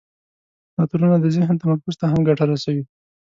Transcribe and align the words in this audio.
عطرونه 0.81 1.17
د 1.21 1.25
ذهن 1.35 1.55
تمرکز 1.61 1.95
ته 2.01 2.05
هم 2.11 2.19
ګټه 2.27 2.45
رسوي. 2.51 2.83